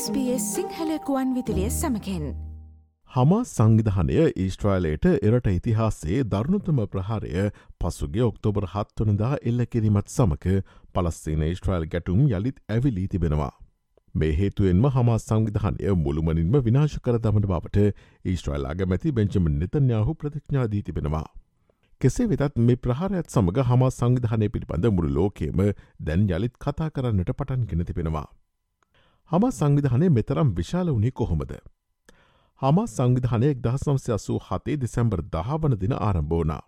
[0.00, 2.22] SBS Sinhala කුවන් විදිලිය සමකෙන්
[3.10, 7.42] හමා සංවිධානය ඊස්ට්‍රයිලයට එරට ඉතිහාසේ දරුණුතම ප්‍රහාරය
[7.80, 10.54] පසුගේ ඔක්තෝබර් හත්වනදා එල්ල කිරීමත් සමක
[10.94, 13.50] පලස්සින ඊස්ට්‍රයිල් ගැටුම් යළිත් ඇවිලී තිබෙනවා.
[14.14, 17.86] මේ හේතුවෙන්ම හමා සංවිධානය මුළුමනින්ම විනාශ කර දමන බවට
[18.26, 21.26] ඊස්ට්‍රයිල් අගමැති බෙන්චම නිතන්යාහු ප්‍රතිඥාදී තිබෙනවා.
[22.00, 25.64] කෙසේ වෙතත් මේ ප්‍රහාරයත් සමඟ හමා සංවිධානය පිළිබඳ මුළු ලෝකේම
[26.02, 28.28] දැන් යළිත් කතා කරන්නට පටන් ගෙන තිබෙනවා.
[29.30, 31.52] හම සංවිධානය මෙතරම් විශාල වුණේ කොහොමද.
[32.62, 36.62] හම සංවිධානයක් දහසම්සය අසූ හතේ දෙසැම්බර් දහවන දින ආරම්භෝනා.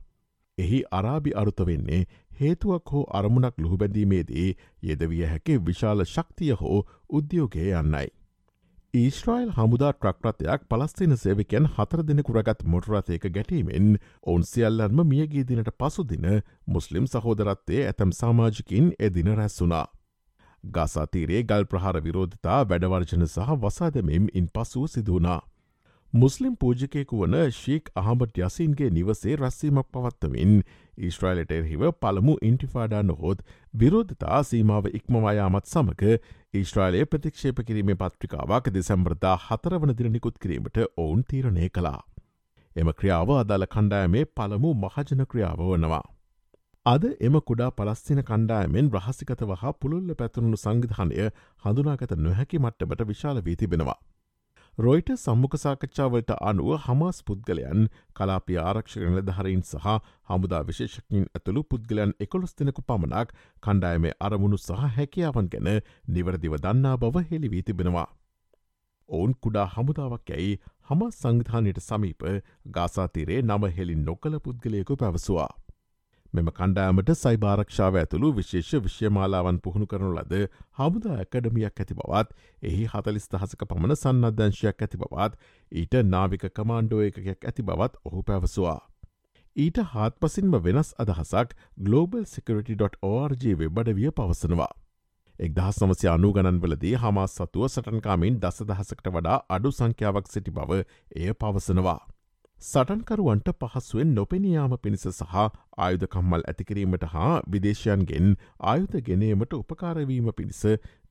[0.58, 2.00] එහි අරාබි අරුත වෙන්නේ
[2.38, 4.48] හේතුවක් හෝ අරමුණක් ලුහුබැඳීමේදී
[4.82, 6.78] යෙදවිය හැකි විශාල ශක්තිය හෝ
[7.10, 8.08] උද්‍යෝගය යන්නයි.
[8.94, 13.88] ඊශ්‍රයිල් හමුදා ට්‍රක්රතයක් පලස්තින සේවිකයන් හතර දෙනෙකුරගත් මොටරතයක ගැටීමෙන්
[14.22, 16.28] ඔවුන් සියල්ලන්ම මියගේ දිනට පසුදින
[16.68, 19.86] මුස්ලිම් සහෝදරත්තේ ඇතැම් සාමාජිකින් එදින රැස්සුනා.
[20.64, 25.41] ගසාතීරයේ ගල් ප්‍රහාර විරෝධතා වැඩවර්ජන සහ වසාදමෙම් ඉන් පසුව සිදුවනා.
[26.12, 30.54] මුස්ලිම් පූජකයෙකු වන ශීක් අහමට යසින්ගේ නිවසේ රැස්සීමක් පවත්වමින්
[30.98, 36.12] ඊස්ට්‍රයිලට එරහිව පළමු ඉන්ටිෆාඩා නොහොත් විරෝධතා සීමාව ඉක්මවායාමත් සමක
[36.54, 42.00] ඊස්ට්‍රයිලයේ ප්‍රතික්ෂේප කිරීමේ පත්‍රිකාවක් දෙසැම්බරදා හතරවන දින නිකුත් කිරීමට ඔවුන් තීරණය කළා.
[42.76, 46.04] එම ක්‍රියාව අදාළ කණ්ඩායමේ පළමු මහජන ක්‍රියාව වනවා.
[46.86, 51.28] අද එම කුඩා පලස්තින කණ්ඩායමෙන් රහසිකත වහා පුළුල්ල පැතුරුණු සංවිධානය
[51.62, 53.94] හඳුනාගත නොහැකි මට්ටමට විශාල වී තිබෙනවා.
[54.78, 59.86] රොයිට සම්මුඛ සාකච්ඡාවලට අනුව හමාස් පුද්ගලයන් කලාපිය ආරක්ෂක නිලධහරයින් සහ
[60.28, 65.72] හමුදා විශේෂකින් ඇතුළු පුද්ගලයන් එකොළොස් දෙනෙකු පමණක් කණ්ඩායමේ අරමුණු සහ හැකියාවන් ගැන
[66.08, 68.08] නිවරදිව දන්නා බව හෙළිවී තිබෙනවා.
[69.08, 72.30] ඔවුන් කුඩා හමුදාවක් යැයි හම සංවිධානයට සමීප
[72.75, 75.53] ගාසාතිරේ නම හෙළින් නොකළ පුද්ගලයකු පැවසවා.
[76.34, 80.38] මෙම කණ්ඩෑමට සයිභාරක්ෂාව ඇතුළු විශේෂ විශ්‍යමාලාවන් පුහුණු කරනු ලද
[80.78, 87.44] හමුදා ඇකඩමියක් ඇති බවත් එහි හතලිස් දහසක පමණ සන්නද්ධංශයක් ඇති බවත් ඊට නාවික කමාන්්ඩෝ එකයක්
[87.44, 88.78] ඇති බවත් ඔහු පැවසවා.
[89.56, 94.72] ඊට හත් පසින්ම වෙනස් අදහසක් Global Security.org වෙබ්බඩවිය පවසනවා.
[95.38, 100.81] එක්දහස් නමසය අනු ගණන්වලදී හමා සතුව සටන්කාමින් දස දහසකට වඩා අඩු සංඛ්‍යාවක් සිටි බව
[101.16, 102.00] එය පවසනවා.
[102.62, 105.33] සටන්කරුවන්ට පහසුවෙන් නොපෙනයාම පිණිස සහ
[105.78, 108.28] ආයුධකම්මල් ඇතිකිරීමට හා විදේශයන්ගෙන්
[108.67, 110.61] ආයුධ ගෙනීමට උපකාරවීම පිණිස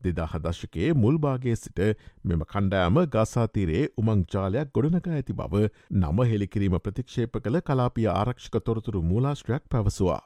[0.01, 1.83] දෙදාහ දශකයේ මුල්භාගේ සිට
[2.25, 5.67] මෙම කණ්ඩෑම ගාසාතීරයේ උමංචාලයක් ගොඩනක ඇති බව
[5.97, 10.19] නම හෙළිකිරීම ප්‍රතික්ෂේප කළ කලාපිය ආරක්ෂක තොරතුරු මූලාශ්‍රයක් පැවසවා.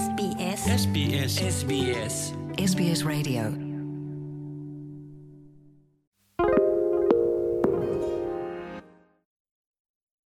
[0.73, 2.17] SBS SBS
[2.65, 3.66] SBS Radio